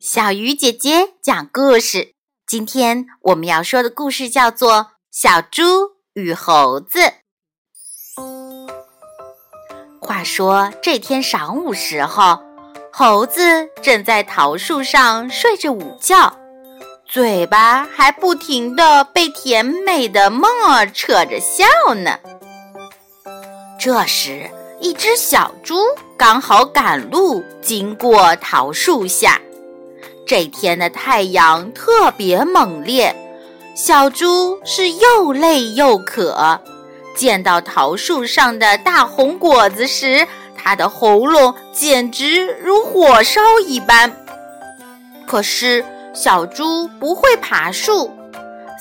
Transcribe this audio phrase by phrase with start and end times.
[0.00, 2.14] 小鱼姐姐讲故事。
[2.46, 4.72] 今天我们要说的故事叫做
[5.10, 5.62] 《小猪
[6.14, 7.00] 与猴子》。
[10.00, 12.38] 话说这天晌午时候，
[12.90, 16.34] 猴子正在桃树上睡着午觉，
[17.04, 22.18] 嘴巴还不停的被甜美的梦儿扯着笑呢。
[23.78, 25.76] 这时，一只小猪
[26.16, 29.38] 刚好赶路经过桃树下。
[30.30, 33.12] 这天的太阳特别猛烈，
[33.74, 36.60] 小猪是又累又渴。
[37.16, 40.24] 见到桃树上的大红果子时，
[40.56, 44.24] 它的喉咙简直如火烧一般。
[45.26, 48.08] 可是小猪不会爬树，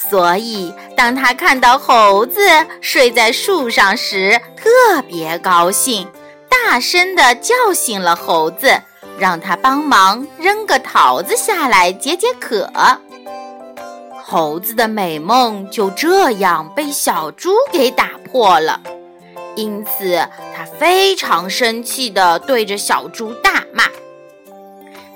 [0.07, 2.41] 所以当它看到猴子
[2.79, 6.07] 睡在树上时，特别高兴，
[6.47, 8.83] 大声地叫醒了猴子。
[9.19, 12.71] 让他帮忙扔个桃子下来解解渴。
[14.23, 18.79] 猴子的美梦就这样被小猪给打破了，
[19.55, 20.15] 因此
[20.55, 23.85] 他非常生气地对着小猪大骂：“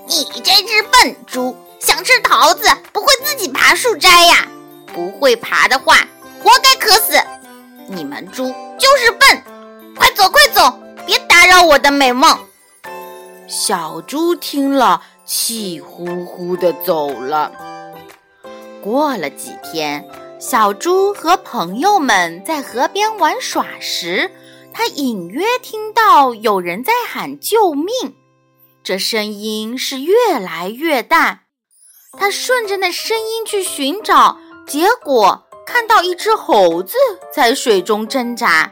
[0.07, 4.47] 你这只笨猪，想吃桃子不会自己爬树摘呀？
[4.93, 5.97] 不会爬的话，
[6.41, 7.13] 活该渴死！
[7.87, 8.47] 你们猪
[8.79, 9.43] 就是笨，
[9.95, 12.35] 快走快走，别打扰我的美梦！”
[13.55, 17.51] 小猪听了，气呼呼地走了。
[18.81, 20.09] 过了几天，
[20.39, 24.31] 小猪和朋友们在河边玩耍时，
[24.73, 28.15] 他隐约听到有人在喊救命，
[28.83, 31.41] 这声音是越来越大。
[32.17, 36.97] 他顺着那声音去寻找，结果看到一只猴子
[37.31, 38.71] 在水中挣扎。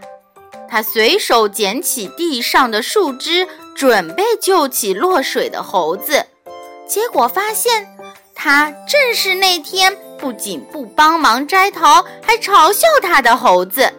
[0.68, 3.48] 他随手捡起地上的树枝。
[3.76, 6.26] 准备救起落水的猴子，
[6.88, 7.88] 结果发现
[8.36, 13.92] 他正是那天不仅不帮忙摘桃，还嘲笑他的猴子。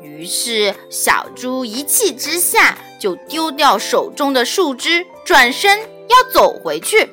[0.00, 7.10] 于是小猪一气之下就丢掉手中的树枝，转身要走回去。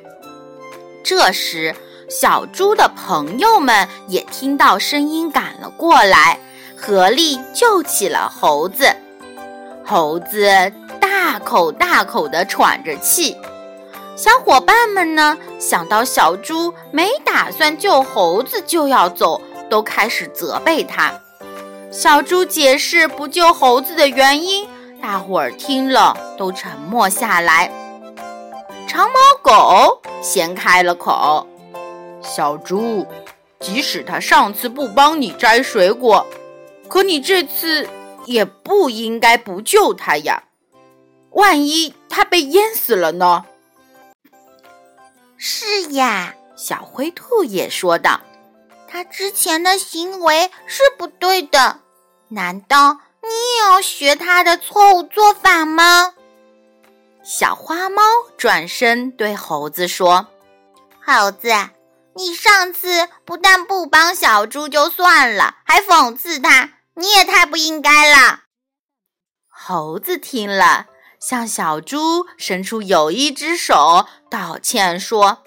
[1.02, 1.74] 这时，
[2.08, 6.38] 小猪的朋友们也听到声音赶了过来，
[6.76, 8.86] 合力救起了猴子。
[9.84, 10.72] 猴子。
[11.34, 13.36] 大口大口地喘着气，
[14.14, 15.36] 小伙伴们呢？
[15.58, 21.12] 想到小猪没打算救猴子就要走，都开始责备他。
[21.90, 24.64] 小猪解释不救猴子的原因，
[25.02, 27.68] 大伙儿听了都沉默下来。
[28.86, 31.44] 长毛狗先开了口
[32.22, 33.04] ：“小猪，
[33.58, 36.24] 即使他上次不帮你摘水果，
[36.86, 37.88] 可你这次
[38.24, 40.44] 也不应该不救他呀。”
[41.34, 43.44] 万一他被淹死了呢？
[45.36, 48.20] 是呀，小灰兔也说道
[48.88, 51.80] ：“他之前的行为是不对的，
[52.28, 56.14] 难道你也要学他的错误做法吗？”
[57.24, 58.02] 小花猫
[58.38, 60.28] 转身对猴子说
[61.04, 61.48] ：“猴子，
[62.14, 68.42] 你上次不但不帮小猪就算了，还讽刺他，你也太不应该了。”
[69.50, 70.86] 猴子听了。
[71.26, 75.38] 向小猪伸出友谊之手道歉说：“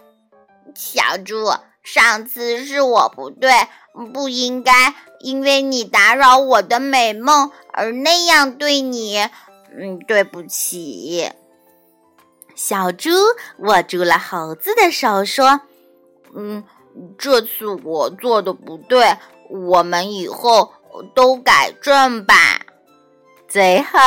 [0.74, 3.52] 小猪，上次是我不对，
[4.12, 9.20] 不应该因为你打扰我的美梦而那样对你。
[9.80, 11.32] 嗯，对不起。”
[12.56, 13.12] 小猪
[13.60, 15.62] 握住了猴子的手说
[16.34, 16.64] ：“嗯，
[17.20, 19.16] 这次我做的不对，
[19.52, 20.74] 我们以后
[21.14, 22.34] 都改正吧。”
[23.58, 23.98] 最后，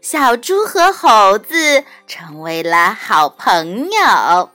[0.00, 4.50] 小猪和猴子成为了好朋友。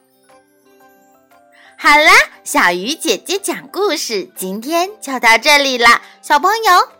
[1.77, 2.13] 好啦，
[2.45, 6.98] 小鱼姐姐讲故事，今天就到这里了，小朋友。